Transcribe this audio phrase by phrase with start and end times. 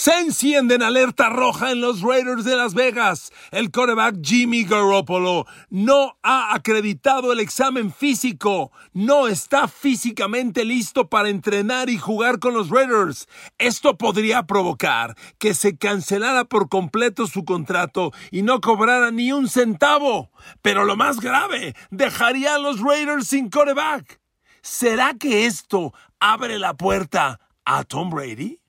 [0.00, 3.30] Se encienden alerta roja en los Raiders de Las Vegas.
[3.50, 8.72] El quarterback Jimmy Garoppolo no ha acreditado el examen físico.
[8.94, 13.28] No está físicamente listo para entrenar y jugar con los Raiders.
[13.58, 19.50] Esto podría provocar que se cancelara por completo su contrato y no cobrara ni un
[19.50, 20.30] centavo.
[20.62, 24.18] Pero lo más grave, dejaría a los Raiders sin quarterback.
[24.62, 28.59] ¿Será que esto abre la puerta a Tom Brady?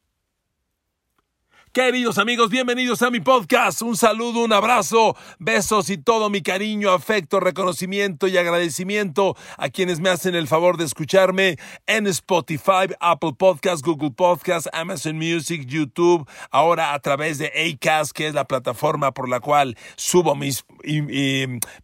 [1.74, 3.82] Queridos amigos, bienvenidos a mi podcast.
[3.82, 10.02] Un saludo, un abrazo, besos y todo mi cariño, afecto, reconocimiento y agradecimiento a quienes
[10.02, 11.56] me hacen el favor de escucharme
[11.88, 18.28] en Spotify, Apple Podcasts, Google Podcasts, Amazon Music, YouTube, ahora a través de Acast, que
[18.28, 20.66] es la plataforma por la cual subo mis,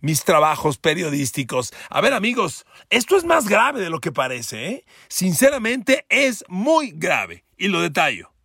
[0.02, 1.72] mis trabajos periodísticos.
[1.90, 4.86] A ver amigos, esto es más grave de lo que parece, ¿eh?
[5.08, 7.46] Sinceramente es muy grave.
[7.58, 8.37] Y lo detallo.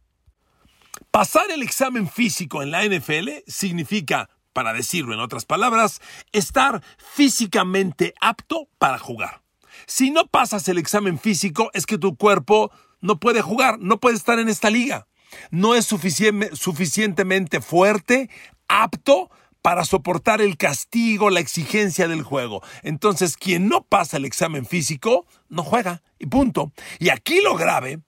[1.13, 6.01] Pasar el examen físico en la NFL significa, para decirlo en otras palabras,
[6.33, 9.43] estar físicamente apto para jugar.
[9.87, 14.17] Si no pasas el examen físico es que tu cuerpo no puede jugar, no puede
[14.17, 15.07] estar en esta liga.
[15.51, 18.31] No es suficientemente fuerte,
[18.67, 22.63] apto para soportar el castigo, la exigencia del juego.
[22.83, 26.03] Entonces, quien no pasa el examen físico, no juega.
[26.19, 26.73] Y punto.
[26.99, 28.01] Y aquí lo grave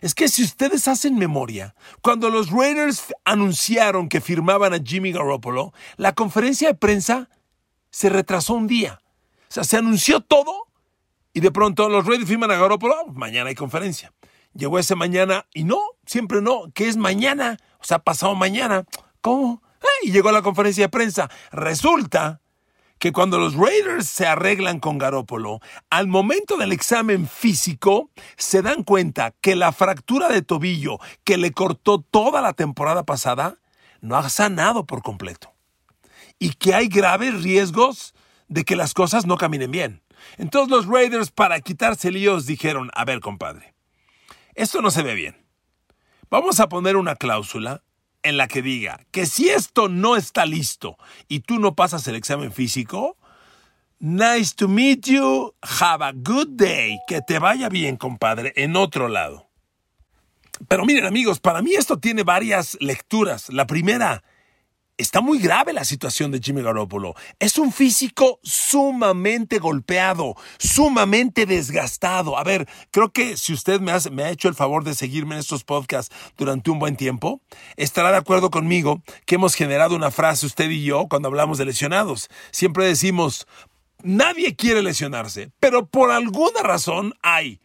[0.00, 5.72] es que si ustedes hacen memoria, cuando los Raiders anunciaron que firmaban a Jimmy Garoppolo,
[5.96, 7.28] la conferencia de prensa
[7.90, 9.00] se retrasó un día.
[9.48, 10.68] O sea, se anunció todo
[11.32, 14.12] y de pronto los Raiders firman a Garoppolo, mañana hay conferencia.
[14.54, 18.84] Llegó ese mañana y no, siempre no, que es mañana, o sea, pasado mañana.
[19.20, 19.62] ¿Cómo?
[20.02, 21.30] y llegó la conferencia de prensa.
[21.52, 22.40] Resulta
[23.00, 28.84] que cuando los Raiders se arreglan con Garópolo, al momento del examen físico, se dan
[28.84, 33.56] cuenta que la fractura de tobillo que le cortó toda la temporada pasada
[34.02, 35.50] no ha sanado por completo.
[36.38, 38.14] Y que hay graves riesgos
[38.48, 40.02] de que las cosas no caminen bien.
[40.36, 43.74] Entonces los Raiders, para quitarse líos, dijeron, a ver, compadre,
[44.54, 45.46] esto no se ve bien.
[46.28, 47.82] Vamos a poner una cláusula
[48.22, 50.96] en la que diga que si esto no está listo
[51.28, 53.16] y tú no pasas el examen físico,
[53.98, 59.08] nice to meet you, have a good day, que te vaya bien, compadre, en otro
[59.08, 59.48] lado.
[60.68, 63.48] Pero miren amigos, para mí esto tiene varias lecturas.
[63.50, 64.22] La primera,
[65.00, 67.14] Está muy grave la situación de Jimmy Garoppolo.
[67.38, 72.36] Es un físico sumamente golpeado, sumamente desgastado.
[72.36, 75.40] A ver, creo que si usted me, me, ha hecho el favor de seguirme en
[75.40, 77.40] estos podcasts durante un buen tiempo,
[77.76, 81.64] estará de acuerdo conmigo que hemos generado una frase usted y yo cuando hablamos de
[81.64, 82.28] lesionados.
[82.50, 83.46] Siempre decimos,
[84.02, 87.62] nadie quiere lesionarse, pero por alguna razón hay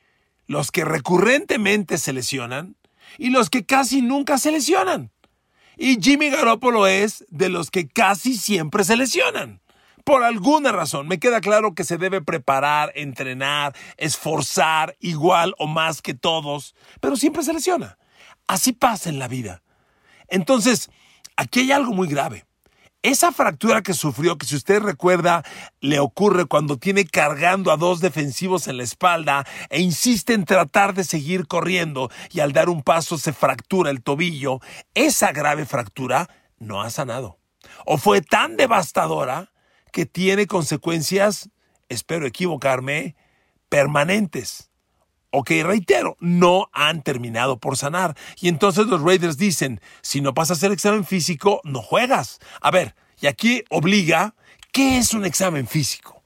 [0.47, 2.77] los que recurrentemente se lesionan
[3.17, 5.11] y los que casi nunca se lesionan.
[5.77, 9.61] Y Jimmy Garoppolo es de los que casi siempre se lesionan.
[10.03, 16.01] Por alguna razón, me queda claro que se debe preparar, entrenar, esforzar igual o más
[16.03, 17.97] que todos, pero siempre se lesiona.
[18.47, 19.63] Así pasa en la vida.
[20.27, 20.91] Entonces,
[21.35, 22.45] aquí hay algo muy grave.
[23.05, 25.43] Esa fractura que sufrió, que si usted recuerda,
[25.79, 30.95] le ocurre cuando tiene cargando a dos defensivos en la espalda e insiste en tratar
[30.95, 34.59] de seguir corriendo y al dar un paso se fractura el tobillo,
[34.95, 37.37] esa grave fractura no ha sanado.
[37.85, 39.51] O fue tan devastadora
[39.91, 41.51] que tiene consecuencias,
[41.89, 43.15] espero equivocarme,
[43.69, 44.71] permanentes
[45.35, 48.15] o que, reitero, no han terminado por sanar.
[48.39, 52.39] Y entonces los Raiders dicen, si no pasas el examen físico, no juegas.
[52.61, 54.33] A ver, y aquí obliga,
[54.71, 56.23] ¿qué es un examen físico?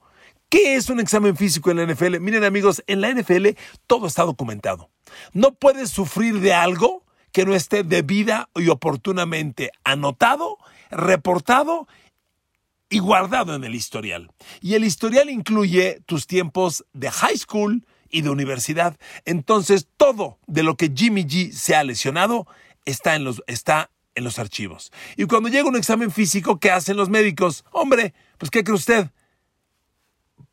[0.48, 2.20] ¿Qué es un examen físico en la NFL?
[2.20, 3.48] Miren amigos, en la NFL
[3.88, 4.90] todo está documentado.
[5.32, 10.58] No puedes sufrir de algo que no esté debida y oportunamente anotado,
[10.90, 11.88] reportado
[12.88, 14.30] y guardado en el historial.
[14.60, 18.96] Y el historial incluye tus tiempos de high school, y de universidad.
[19.24, 22.46] Entonces, todo de lo que Jimmy G se ha lesionado
[22.84, 24.92] está en los, está en los archivos.
[25.16, 27.64] Y cuando llega un examen físico, ¿qué hacen los médicos?
[27.72, 29.10] Hombre, pues ¿qué cree usted?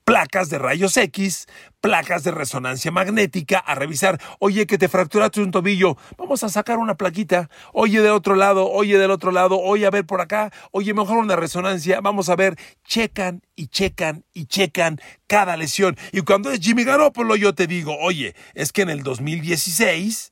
[0.08, 1.48] Placas de rayos X,
[1.82, 6.78] placas de resonancia magnética, a revisar, oye, que te fracturaste un tobillo, vamos a sacar
[6.78, 10.54] una plaquita, oye de otro lado, oye del otro lado, oye a ver por acá,
[10.72, 12.56] oye mejor una resonancia, vamos a ver,
[12.86, 15.98] checan y checan y checan cada lesión.
[16.14, 20.32] Y cuando es Jimmy Garoppolo, yo te digo, oye, es que en el 2016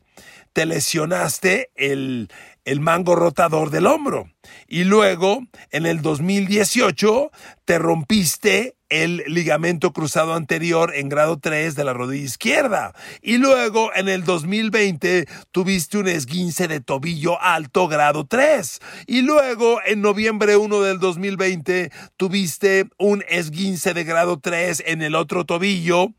[0.54, 2.30] te lesionaste el,
[2.63, 4.31] el mango rotador del hombro.
[4.69, 5.42] Y luego,
[5.72, 7.30] en el 2018,
[7.66, 12.93] te rompiste el ligamento cruzado anterior en grado 3 de la rodilla izquierda.
[13.21, 18.79] Y luego en el 2020 tuviste un esguince de tobillo alto grado 3.
[19.07, 25.15] Y luego en noviembre 1 del 2020 tuviste un esguince de grado 3 en el
[25.15, 26.13] otro tobillo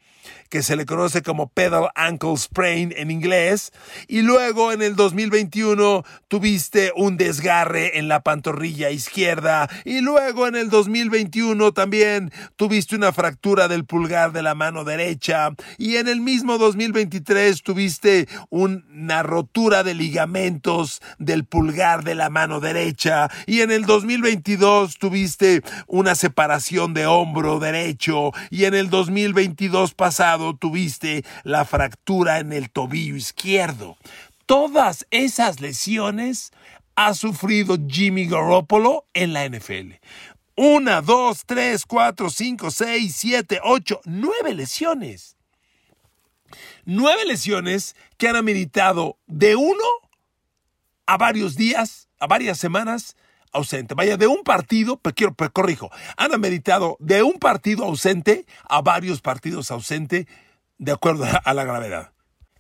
[0.49, 3.73] que se le conoce como pedal ankle sprain en inglés,
[4.09, 10.57] y luego en el 2021 tuviste un desgarre en la pantorrilla izquierda, y luego en
[10.57, 16.21] el 2021 también tuviste una fractura del pulgar de la mano derecha, y en el
[16.21, 23.71] mismo 2023 tuviste una rotura de ligamentos del pulgar de la mano derecha, y en
[23.71, 31.65] el 2022 tuviste una separación de hombro derecho, y en el 2022 pasado tuviste la
[31.65, 33.97] fractura en el tobillo izquierdo.
[34.47, 36.53] Todas esas lesiones
[36.95, 39.95] ha sufrido Jimmy Garoppolo en la NFL.
[40.57, 45.37] Una, dos, tres, cuatro, cinco, seis, siete, ocho, nueve lesiones.
[46.85, 49.85] Nueve lesiones que han ameritado de uno
[51.05, 53.17] a varios días, a varias semanas,
[53.57, 53.95] ausente.
[53.95, 59.71] Vaya, de un partido, quiero, corrijo, han meditado de un partido ausente a varios partidos
[59.71, 60.27] ausente
[60.79, 62.13] de acuerdo a la gravedad.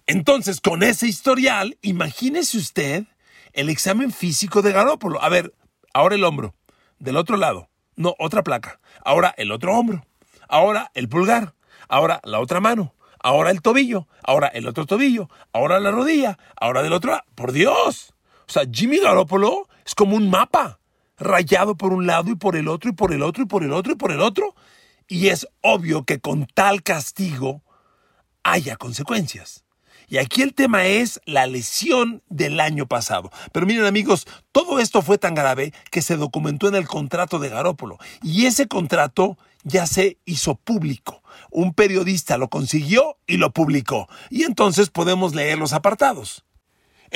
[0.07, 3.05] Entonces, con ese historial, imagínese usted
[3.53, 5.23] el examen físico de Garópolo.
[5.23, 5.55] A ver,
[5.93, 6.55] ahora el hombro,
[6.99, 8.81] del otro lado, no, otra placa.
[9.05, 10.07] Ahora el otro hombro,
[10.49, 11.55] ahora el pulgar,
[11.89, 16.83] ahora la otra mano, ahora el tobillo, ahora el otro tobillo, ahora la rodilla, ahora
[16.83, 17.25] del otro lado.
[17.35, 18.15] Por Dios.
[18.49, 20.79] O sea, Jimmy Garoppolo es como un mapa
[21.19, 23.73] rayado por un lado y por el otro y por el otro y por el
[23.73, 24.55] otro y por el otro.
[25.09, 27.63] Y es obvio que con tal castigo
[28.43, 29.65] haya consecuencias.
[30.09, 33.31] Y aquí el tema es la lesión del año pasado.
[33.53, 37.49] Pero miren amigos, todo esto fue tan grave que se documentó en el contrato de
[37.49, 37.99] Garópolo.
[38.23, 41.23] Y ese contrato ya se hizo público.
[41.51, 44.09] Un periodista lo consiguió y lo publicó.
[44.31, 46.46] Y entonces podemos leer los apartados.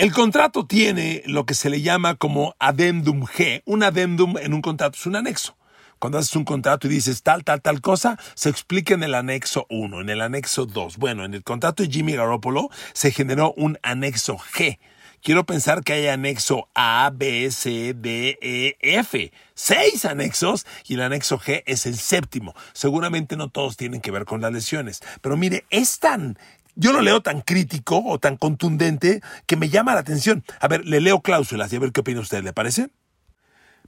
[0.00, 3.60] El contrato tiene lo que se le llama como addendum G.
[3.66, 5.58] Un addendum en un contrato es un anexo.
[5.98, 9.66] Cuando haces un contrato y dices tal, tal, tal cosa, se explica en el anexo
[9.68, 10.96] 1, en el anexo 2.
[10.96, 14.78] Bueno, en el contrato de Jimmy Garoppolo se generó un anexo G.
[15.22, 19.30] Quiero pensar que hay anexo A, B, C, D, E, F.
[19.52, 22.54] Seis anexos y el anexo G es el séptimo.
[22.72, 25.02] Seguramente no todos tienen que ver con las lesiones.
[25.20, 26.38] Pero mire, es tan
[26.74, 30.44] yo lo leo tan crítico o tan contundente que me llama la atención.
[30.60, 32.90] A ver, le leo cláusulas y a ver qué opina usted, ¿le parece?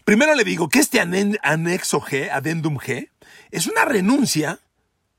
[0.05, 3.11] Primero le digo que este anexo G, adendum G,
[3.51, 4.59] es una renuncia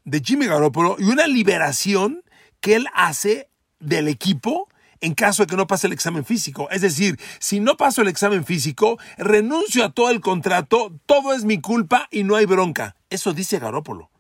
[0.04, 2.24] de Jimmy Garoppolo y una liberación
[2.60, 3.50] que él hace
[3.80, 4.68] del equipo
[5.00, 6.70] en caso de que no pase el examen físico.
[6.72, 11.44] Es decir, si no paso el examen físico, renuncio a todo el contrato, todo es
[11.44, 12.96] mi culpa y no hay bronca.
[13.10, 14.13] Eso dice Garópolo.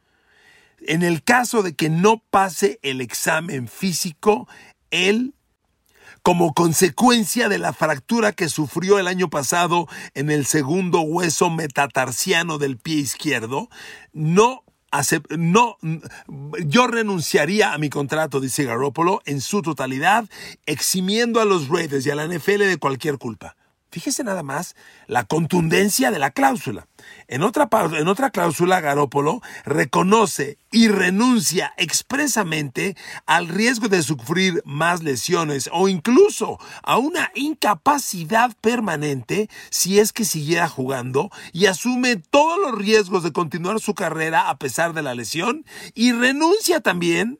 [0.87, 4.47] En el caso de que no pase el examen físico,
[4.91, 5.33] él,
[6.21, 12.57] como consecuencia de la fractura que sufrió el año pasado en el segundo hueso metatarsiano
[12.57, 13.69] del pie izquierdo,
[14.13, 14.63] no
[15.37, 15.77] no,
[16.65, 20.25] yo renunciaría a mi contrato, dice Garoppolo, en su totalidad,
[20.65, 23.55] eximiendo a los Raiders y a la NFL de cualquier culpa.
[23.93, 24.75] Fíjese nada más
[25.05, 26.87] la contundencia de la cláusula.
[27.27, 32.97] En otra, en otra cláusula, Garópolo reconoce y renuncia expresamente
[33.27, 40.25] al riesgo de sufrir más lesiones o incluso a una incapacidad permanente si es que
[40.25, 45.13] siguiera jugando y asume todos los riesgos de continuar su carrera a pesar de la
[45.13, 47.39] lesión y renuncia también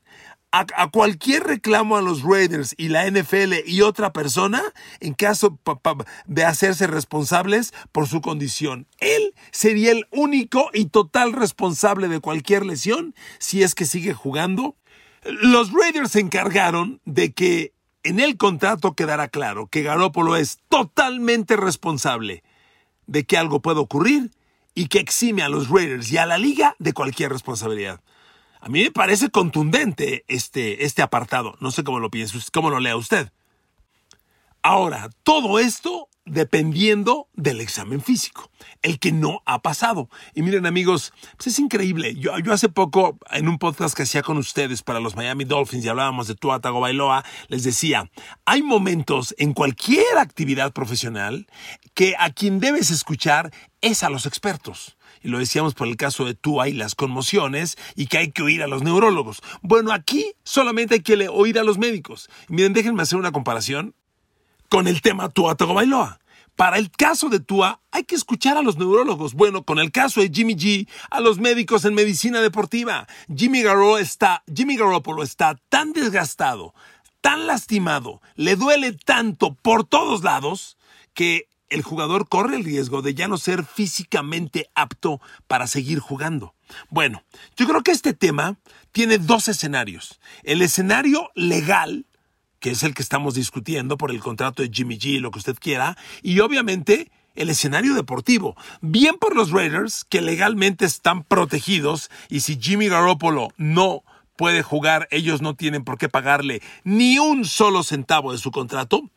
[0.54, 4.62] a, cualquier reclamo a los Raiders y la NFL y otra persona
[5.00, 5.58] en caso
[6.28, 8.86] de hacerse responsables por su condición.
[9.00, 14.76] Él sería el único y total responsable de cualquier lesión si es que sigue jugando.
[15.24, 21.56] Los Raiders se encargaron de que en el contrato quedara claro que Garoppolo es totalmente
[21.56, 22.44] responsable
[23.08, 24.30] de que algo pueda ocurrir
[24.76, 28.02] y que exime a los Raiders y a la liga de cualquier responsabilidad.
[28.64, 31.58] A mí me parece contundente este, este apartado.
[31.60, 33.30] No sé cómo lo piensa, cómo lo lea usted.
[34.62, 38.50] Ahora, todo esto dependiendo del examen físico,
[38.82, 40.10] el que no ha pasado.
[40.34, 42.16] Y miren amigos, pues es increíble.
[42.16, 45.90] Yo, hace poco en un podcast que hacía con ustedes para los Miami Dolphins y
[45.90, 48.10] hablábamos de Tua Tagovailoa, les decía,
[48.46, 51.48] hay momentos en cualquier actividad profesional
[51.94, 53.52] que a quien debes escuchar
[53.82, 57.78] es a los expertos y lo decíamos por el caso de Tua y las conmociones,
[57.96, 59.42] y que hay que oír a los neurólogos.
[59.62, 62.30] Bueno, aquí solamente hay que oír a los médicos.
[62.48, 63.94] miren, déjenme hacer una comparación
[64.70, 66.20] con el tema Tua Tagovailoa.
[66.56, 69.34] para el caso de Tua hay que escuchar a los neurólogos.
[69.34, 73.08] Bueno, con el caso de Jimmy G, a los médicos en medicina deportiva.
[73.36, 76.74] Jimmy Garoppolo está, Jimmy Garoppolo está tan desgastado,
[77.22, 80.78] tan lastimado, le duele tanto por todos lados
[81.14, 86.54] que el jugador corre el riesgo de ya no ser físicamente apto para seguir jugando.
[86.90, 87.24] Bueno,
[87.58, 88.58] yo creo que este tema
[88.92, 90.20] tiene dos escenarios.
[90.44, 92.06] El escenario legal,
[92.60, 95.58] que es el que estamos discutiendo por el contrato de Jimmy G, lo que usted
[95.60, 98.56] quiera, y obviamente el escenario deportivo.
[98.82, 104.04] Bien por los Raiders, que legalmente están protegidos, y si Jimmy Garoppolo no
[104.36, 109.10] puede jugar, ellos no tienen por qué pagarle ni un solo centavo de su contrato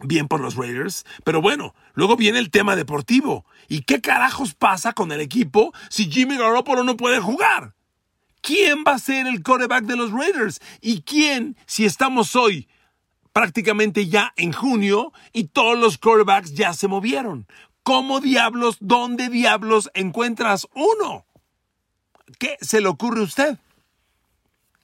[0.00, 3.44] bien por los Raiders, pero bueno, luego viene el tema deportivo.
[3.68, 7.74] ¿Y qué carajos pasa con el equipo si Jimmy Garoppolo no puede jugar?
[8.40, 10.60] ¿Quién va a ser el quarterback de los Raiders?
[10.80, 12.68] ¿Y quién, si estamos hoy
[13.32, 17.46] prácticamente ya en junio y todos los quarterbacks ya se movieron?
[17.82, 21.26] ¿Cómo diablos, dónde diablos encuentras uno?
[22.38, 23.58] ¿Qué se le ocurre a usted?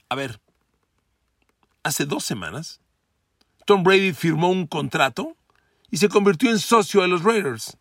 [0.08, 0.40] A ver,
[1.82, 2.80] hace dos semanas
[3.70, 5.36] Tom Brady firmó un contrato
[5.92, 7.76] y se convirtió en socio de los Raiders.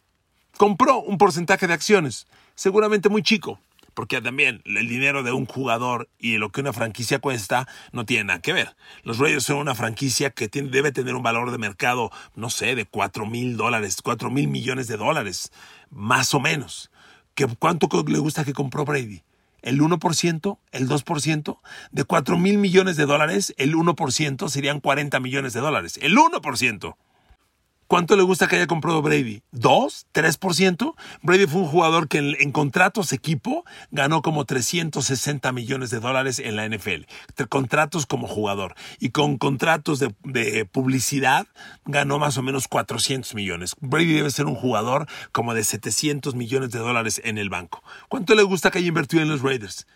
[0.56, 3.60] Compró un porcentaje de acciones, seguramente muy chico,
[3.96, 8.26] porque también el dinero de un jugador y lo que una franquicia cuesta no tiene
[8.26, 8.76] nada que ver.
[9.02, 12.86] Los Raiders son una franquicia que debe tener un valor de mercado, no sé, de
[12.86, 15.52] 4 mil dólares, 4 mil millones de dólares,
[15.90, 16.92] más o menos.
[17.58, 19.24] ¿Cuánto le gusta que compró Brady?
[19.62, 21.60] El 1%, el 2%,
[21.92, 26.00] de 4 mil millones de dólares, el 1% serían 40 millones de dólares.
[26.02, 26.96] El 1%.
[27.90, 29.42] ¿Cuánto le gusta que haya comprado Brady?
[29.52, 30.06] ¿Dos?
[30.14, 30.94] ¿3%?
[31.24, 36.56] Brady fue un jugador que en, contratos equipo ganó como 360 millones de dólares en
[36.56, 37.08] la NFL.
[37.50, 38.76] Contratos como jugador.
[39.00, 41.48] Y con contratos de, de publicidad
[41.86, 43.76] ganó más o menos 400 millones.
[43.82, 47.82] Brady debe ser un jugador como de 700 millones de dólares en el banco.
[48.08, 49.88] ¿Cuánto le gusta que haya invertido en los Raiders?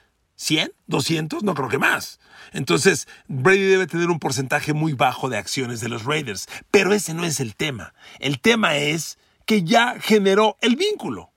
[0.43, 0.73] ¿100?
[0.89, 1.41] ¿200?
[1.41, 2.19] No creo que más.
[2.51, 6.47] Entonces, Brady debe tener un porcentaje muy bajo de acciones de los Raiders.
[6.69, 7.93] Pero ese no es el tema.
[8.19, 11.31] El tema es que ya generó el vínculo.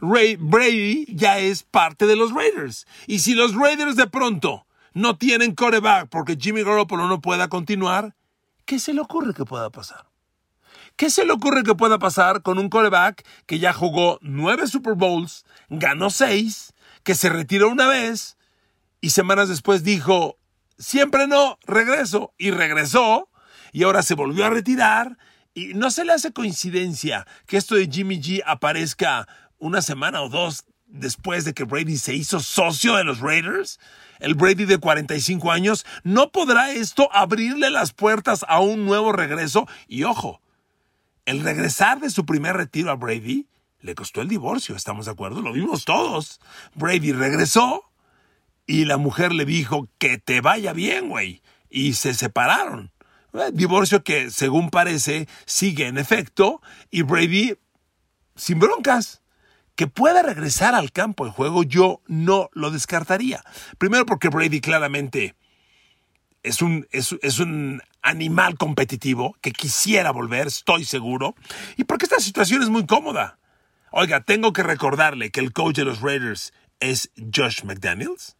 [0.00, 2.86] Ray, Brady ya es parte de los Raiders.
[3.06, 8.14] Y si los Raiders de pronto no tienen coreback porque Jimmy Garoppolo no pueda continuar,
[8.64, 10.06] ¿qué se le ocurre que pueda pasar?
[10.96, 14.94] ¿Qué se le ocurre que pueda pasar con un coreback que ya jugó nueve Super
[14.94, 16.72] Bowls, ganó seis,
[17.02, 18.35] que se retiró una vez
[19.00, 20.38] y semanas después dijo,
[20.78, 22.34] siempre no, regreso.
[22.38, 23.28] Y regresó
[23.72, 25.18] y ahora se volvió a retirar.
[25.54, 29.26] Y no se le hace coincidencia que esto de Jimmy G aparezca
[29.58, 33.78] una semana o dos después de que Brady se hizo socio de los Raiders.
[34.18, 39.66] El Brady de 45 años, ¿no podrá esto abrirle las puertas a un nuevo regreso?
[39.88, 40.40] Y ojo,
[41.26, 43.46] el regresar de su primer retiro a Brady
[43.80, 45.42] le costó el divorcio, ¿estamos de acuerdo?
[45.42, 46.40] Lo vimos todos.
[46.74, 47.84] Brady regresó
[48.66, 51.42] y la mujer le dijo que te vaya bien, güey.
[51.70, 52.92] Y se separaron.
[53.32, 57.56] Eh, divorcio que, según parece, sigue en efecto y Brady
[58.34, 59.22] sin broncas.
[59.74, 63.44] Que pueda regresar al campo de juego, yo no lo descartaría.
[63.76, 65.34] Primero porque Brady claramente
[66.42, 71.34] es un, es, es un animal competitivo que quisiera volver, estoy seguro.
[71.76, 73.38] Y porque esta situación es muy cómoda.
[73.90, 78.36] Oiga, tengo que recordarle que el coach de los Raiders es Josh McDaniels.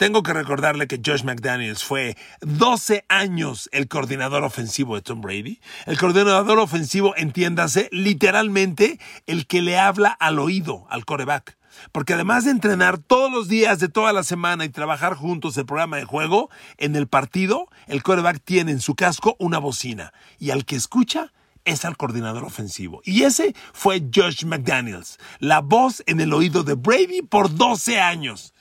[0.00, 5.60] Tengo que recordarle que Josh McDaniels fue 12 años el coordinador ofensivo de Tom Brady.
[5.84, 11.58] El coordinador ofensivo, entiéndase, literalmente el que le habla al oído al coreback.
[11.92, 15.66] Porque además de entrenar todos los días de toda la semana y trabajar juntos el
[15.66, 20.14] programa de juego, en el partido, el coreback tiene en su casco una bocina.
[20.38, 21.34] Y al que escucha,
[21.66, 23.02] es al coordinador ofensivo.
[23.04, 28.54] Y ese fue Josh McDaniels, la voz en el oído de Brady por 12 años.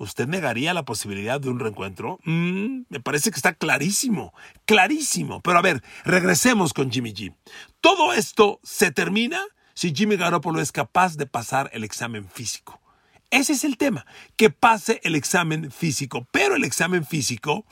[0.00, 2.20] ¿Usted negaría la posibilidad de un reencuentro?
[2.24, 4.32] Mm, me parece que está clarísimo,
[4.64, 5.42] clarísimo.
[5.42, 7.34] Pero a ver, regresemos con Jimmy G.
[7.82, 12.80] Todo esto se termina si Jimmy Garoppolo es capaz de pasar el examen físico.
[13.28, 16.26] Ese es el tema, que pase el examen físico.
[16.32, 17.66] Pero el examen físico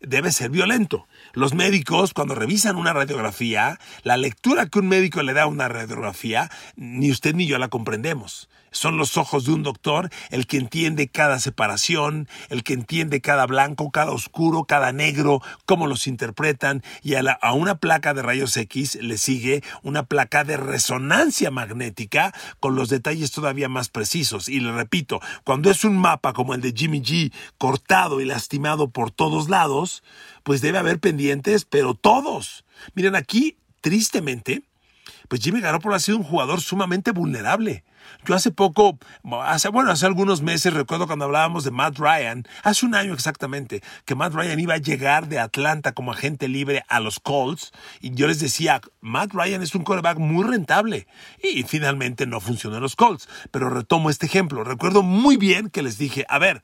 [0.00, 1.08] debe ser violento.
[1.34, 5.66] Los médicos, cuando revisan una radiografía, la lectura que un médico le da a una
[5.66, 8.48] radiografía, ni usted ni yo la comprendemos.
[8.70, 13.46] Son los ojos de un doctor el que entiende cada separación, el que entiende cada
[13.46, 18.96] blanco, cada oscuro, cada negro, cómo los interpretan, y a, una placa de rayos X
[19.00, 24.48] le sigue una placa de resonancia magnética con los detalles todavía más precisos.
[24.48, 28.88] Y le repito, cuando es un mapa como el de Jimmy G, cortado y lastimado
[28.88, 30.02] por todos lados,
[30.44, 32.64] pues debe haber pendientes, pero todos.
[32.94, 34.62] Miren, aquí, tristemente,
[35.28, 37.82] pues Jimmy Garoppolo ha sido un jugador sumamente vulnerable.
[38.26, 38.98] Yo hace poco,
[39.42, 43.82] hace, bueno, hace algunos meses, recuerdo cuando hablábamos de Matt Ryan, hace un año exactamente,
[44.04, 48.14] que Matt Ryan iba a llegar de Atlanta como agente libre a los Colts, y
[48.14, 51.06] yo les decía, Matt Ryan es un quarterback muy rentable,
[51.42, 53.28] y finalmente no funcionó en los Colts.
[53.50, 56.62] Pero retomo este ejemplo, recuerdo muy bien que les dije, a ver,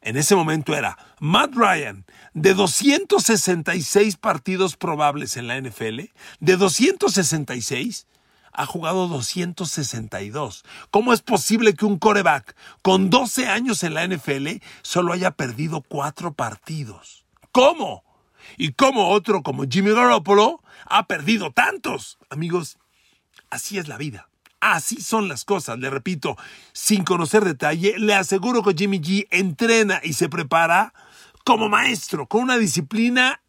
[0.00, 6.00] en ese momento era Matt Ryan, de 266 partidos probables en la NFL,
[6.40, 8.06] de 266,
[8.52, 10.64] ha jugado 262.
[10.90, 14.48] ¿Cómo es posible que un coreback con 12 años en la NFL
[14.82, 17.24] solo haya perdido cuatro partidos?
[17.52, 18.04] ¿Cómo?
[18.56, 22.18] ¿Y cómo otro como Jimmy Garoppolo ha perdido tantos?
[22.30, 22.78] Amigos,
[23.50, 24.28] así es la vida.
[24.72, 26.36] Así son las cosas, le repito,
[26.72, 30.92] sin conocer detalle, le aseguro que Jimmy G entrena y se prepara
[31.44, 33.40] como maestro, con una disciplina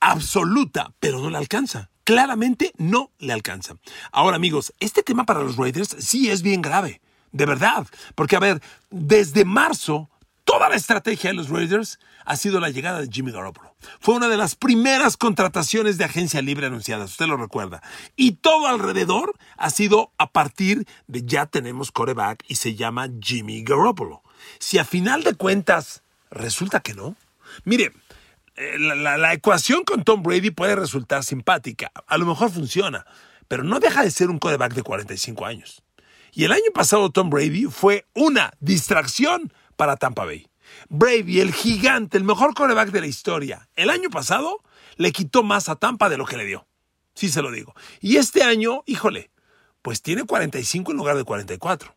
[0.00, 3.76] absoluta, pero no le alcanza claramente no le alcanza.
[4.10, 8.40] Ahora amigos, este tema para los Raiders sí es bien grave, de verdad, porque a
[8.40, 10.10] ver, desde marzo
[10.50, 13.72] toda la estrategia de los Raiders ha sido la llegada de Jimmy Garoppolo.
[14.00, 17.80] Fue una de las primeras contrataciones de agencia libre anunciadas, usted lo recuerda.
[18.16, 23.62] Y todo alrededor ha sido a partir de ya tenemos coreback y se llama Jimmy
[23.62, 24.22] Garoppolo.
[24.58, 26.02] Si a final de cuentas
[26.32, 27.14] resulta que no,
[27.62, 27.92] mire,
[28.56, 33.06] eh, la, ecuación con Tom Brady puede resultar simpática, a lo mejor funciona,
[33.46, 35.84] pero no deja de ser un quarterback de 45 años.
[36.32, 40.46] Y el año pasado Tom Brady fue una distracción para Tampa Bay.
[40.88, 44.62] Brady, el gigante, el mejor quarterback de la historia, el año pasado
[44.96, 46.66] le quitó más a Tampa de lo que le dio.
[47.14, 47.74] Sí se lo digo.
[48.00, 49.30] Y este año, híjole,
[49.82, 51.96] pues tiene 45 en lugar de 44.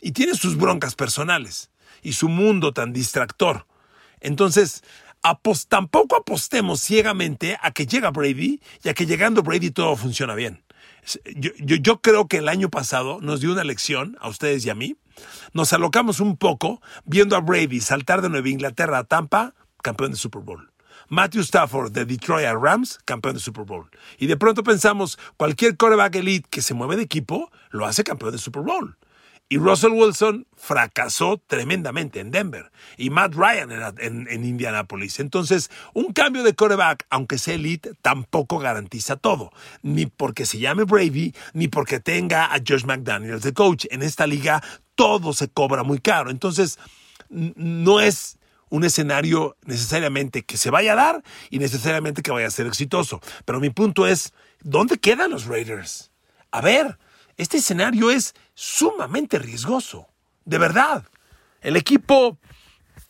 [0.00, 1.70] Y tiene sus broncas personales
[2.02, 3.66] y su mundo tan distractor.
[4.20, 4.82] Entonces,
[5.68, 10.64] tampoco apostemos ciegamente a que llega Brady y a que llegando Brady todo funciona bien.
[11.34, 14.74] Yo, yo, creo que el año pasado nos dio una lección a ustedes y a
[14.74, 14.96] mí.
[15.52, 20.16] Nos alocamos un poco viendo a Brady saltar de Nueva Inglaterra a Tampa, campeón de
[20.16, 20.70] Super Bowl.
[21.08, 23.90] Matthew Stafford de Detroit a Rams, campeón de Super Bowl.
[24.18, 28.32] Y de pronto pensamos, cualquier quarterback elite que se mueve de equipo lo hace campeón
[28.32, 28.96] de Super Bowl.
[29.52, 32.72] Y Russell Wilson fracasó tremendamente en Denver.
[32.96, 35.20] Y Matt Ryan en, en, Indianapolis.
[35.20, 39.52] Entonces, un cambio de quarterback, aunque sea elite, tampoco garantiza todo.
[39.82, 43.84] Ni porque se llame Brady, ni porque tenga a Josh McDaniels de coach.
[43.90, 44.62] En esta liga
[44.94, 46.30] todo se cobra muy caro.
[46.30, 46.78] Entonces,
[47.28, 48.38] no es
[48.70, 53.20] un escenario necesariamente que se vaya a dar y necesariamente que vaya a ser exitoso.
[53.44, 56.10] Pero mi punto es, ¿dónde quedan los Raiders?
[56.52, 56.96] A ver,
[57.36, 60.08] este escenario es sumamente riesgoso.
[60.44, 61.04] De verdad.
[61.60, 62.38] El equipo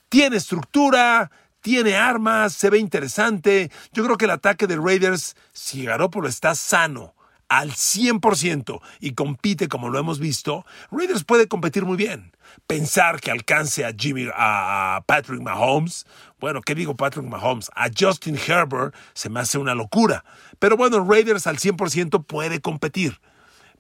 [0.09, 1.31] tiene estructura,
[1.63, 3.71] tiene armas, se ve interesante.
[3.93, 7.15] Yo creo que el ataque de Raiders, si Garoppolo está sano
[7.49, 12.33] al 100% y compite como lo hemos visto, Raiders puede competir muy bien.
[12.67, 16.07] Pensar que alcance a Jimmy, a Patrick Mahomes,
[16.41, 17.71] bueno, ¿qué digo Patrick Mahomes?
[17.75, 20.25] A Justin Herbert se me hace una locura.
[20.59, 23.21] Pero bueno, Raiders al 100% puede competir.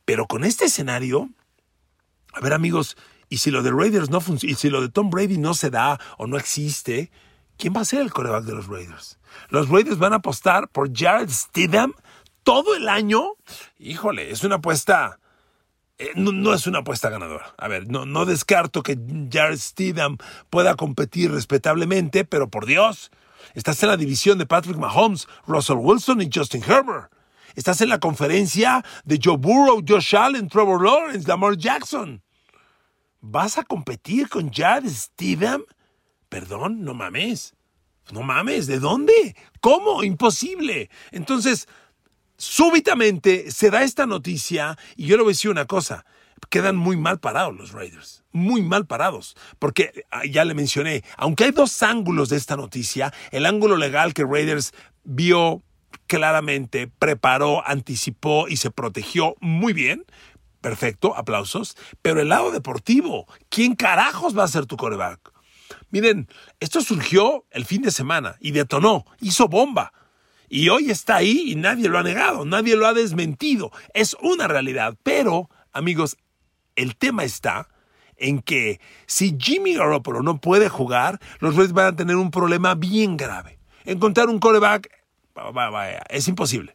[0.04, 1.30] Pero con este escenario,
[2.32, 2.96] a ver amigos,
[3.28, 5.70] y si lo de Raiders no funciona, y si lo de Tom Brady no se
[5.70, 7.10] da o no existe,
[7.56, 9.18] ¿quién va a ser el coreback de los Raiders?
[9.48, 11.94] Los Raiders van a apostar por Jared Stidham
[12.42, 13.34] todo el año.
[13.78, 15.18] Híjole, es una apuesta.
[15.98, 17.54] Eh, no, es una apuesta ganadora.
[17.56, 18.98] A ver, no, no descarto que
[19.30, 20.18] Jared Stidham
[20.50, 23.10] pueda competir respetablemente, pero por Dios,
[23.54, 27.12] estás en la división de Patrick Mahomes, Russell Wilson y Justin Herbert.
[27.54, 32.22] Estás en la conferencia de Joe Burrow, Josh Allen, Trevor Lawrence, Lamar Jackson.
[33.20, 35.62] ¿Vas a competir con Jared Stidham?
[36.28, 37.54] Perdón, no mames.
[38.10, 39.36] No mames, ¿de dónde?
[39.60, 40.02] ¿Cómo?
[40.02, 40.90] Imposible.
[41.12, 41.68] Entonces,
[42.36, 46.04] súbitamente se da esta noticia y yo le voy a decir una cosa.
[46.50, 51.44] Quedan muy mal parados los Raiders, muy mal parados, porque ah, ya le mencioné, aunque
[51.44, 54.72] hay dos ángulos de esta noticia, el ángulo legal que Raiders
[55.04, 55.62] vio
[56.12, 60.04] claramente, preparó, anticipó y se protegió muy bien.
[60.60, 61.74] Perfecto, aplausos.
[62.02, 65.32] Pero el lado deportivo, ¿quién carajos va a ser tu coreback?
[65.90, 66.28] Miren,
[66.60, 69.94] esto surgió el fin de semana y detonó, hizo bomba.
[70.50, 73.72] Y hoy está ahí y nadie lo ha negado, nadie lo ha desmentido.
[73.94, 74.98] Es una realidad.
[75.02, 76.18] Pero, amigos,
[76.76, 77.68] el tema está
[78.18, 82.74] en que si Jimmy Garoppolo no puede jugar, los Reds van a tener un problema
[82.74, 83.58] bien grave.
[83.86, 84.90] Encontrar un coreback
[86.08, 86.74] es imposible.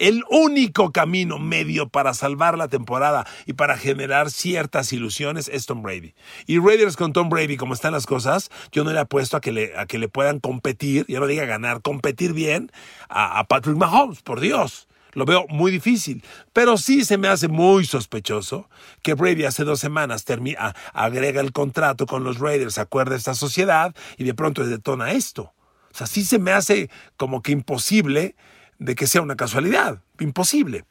[0.00, 5.82] El único camino medio para salvar la temporada y para generar ciertas ilusiones es Tom
[5.82, 6.14] Brady.
[6.46, 9.52] Y Raiders con Tom Brady, como están las cosas, yo no le apuesto a que
[9.52, 12.72] le, a que le puedan competir, yo no diga ganar, competir bien
[13.10, 14.88] a, Patrick Mahomes, por Dios.
[15.12, 16.24] Lo veo muy difícil,
[16.54, 18.70] pero sí se me hace muy sospechoso
[19.02, 23.94] que Brady hace dos semanas termina, agrega el contrato con los Raiders, acuerda esta sociedad
[24.16, 25.52] y de pronto detona esto.
[25.92, 28.36] O sea, sí se me hace como que imposible
[28.78, 30.84] de que sea una casualidad, imposible.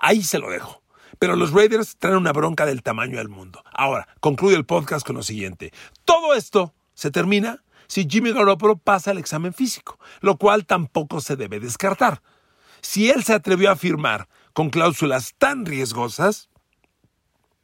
[0.00, 0.82] Ahí se lo dejo.
[1.18, 3.62] Pero los Raiders traen una bronca del tamaño del mundo.
[3.72, 5.72] Ahora, concluyo el podcast con lo siguiente.
[6.04, 11.36] Todo esto se termina si Jimmy Garoppolo pasa el examen físico, lo cual tampoco se
[11.36, 12.22] debe descartar.
[12.82, 16.50] Si él se atrevió a firmar con cláusulas tan riesgosas,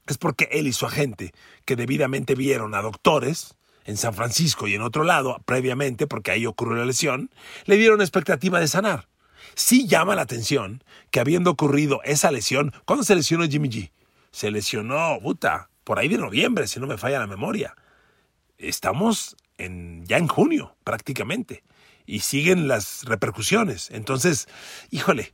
[0.06, 1.32] es porque él y su agente,
[1.64, 6.46] que debidamente vieron a doctores en San Francisco y en otro lado previamente, porque ahí
[6.46, 7.30] ocurrió la lesión,
[7.64, 9.08] le dieron expectativa de sanar.
[9.54, 13.90] Sí llama la atención que habiendo ocurrido esa lesión, ¿cuándo se lesionó Jimmy G?
[14.30, 17.76] Se lesionó, puta, por ahí de noviembre, si no me falla la memoria.
[18.58, 21.62] Estamos ya en junio, prácticamente
[22.06, 23.90] y siguen las repercusiones.
[23.90, 24.48] Entonces,
[24.90, 25.30] híjole,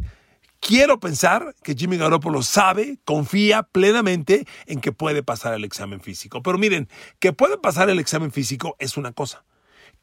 [0.60, 6.42] quiero pensar que Jimmy Garoppolo sabe, confía plenamente en que puede pasar el examen físico.
[6.42, 9.44] Pero miren, que puede pasar el examen físico es una cosa.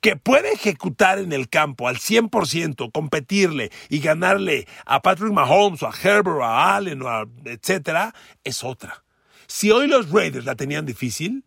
[0.01, 5.87] Que puede ejecutar en el campo al 100%, competirle y ganarle a Patrick Mahomes o
[5.87, 9.03] a Herbert o a Allen o a etcétera, es otra.
[9.47, 11.45] Si hoy los Raiders la tenían difícil,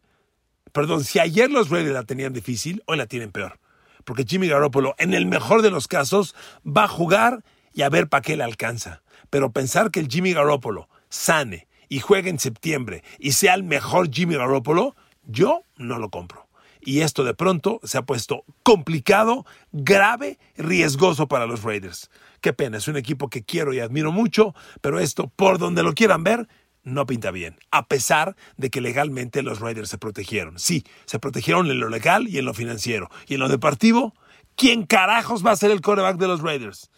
[0.72, 3.58] perdón, si ayer los Raiders la tenían difícil, hoy la tienen peor
[4.04, 6.34] porque Jimmy Garoppolo, en el mejor de los casos,
[6.66, 9.02] va a jugar y a ver para qué le alcanza.
[9.30, 14.10] Pero pensar que el Jimmy Garoppolo sane y juegue en septiembre y sea el mejor
[14.12, 16.48] Jimmy Garoppolo, yo no lo compro.
[16.82, 22.10] Y esto de pronto se ha puesto complicado, grave, riesgoso para los Raiders.
[22.40, 25.92] Qué pena, es un equipo que quiero y admiro mucho, pero esto, por donde lo
[25.92, 26.48] quieran ver,
[26.82, 30.58] no pinta bien, a pesar de que legalmente los Raiders se protegieron.
[30.58, 33.10] Sí, se protegieron en lo legal y en lo financiero.
[33.26, 34.14] Y en lo deportivo,
[34.56, 36.90] ¿quién carajos va a ser el coreback de los Raiders?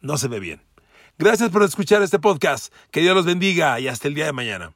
[0.00, 0.62] No se ve bien.
[1.18, 2.72] Gracias por escuchar este podcast.
[2.90, 4.72] Que Dios los bendiga y hasta el día de mañana.